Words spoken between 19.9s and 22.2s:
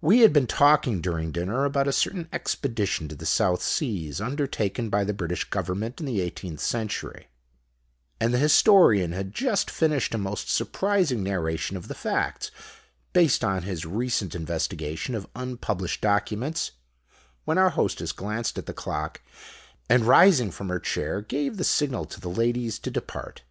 rising from her chair gave the signal to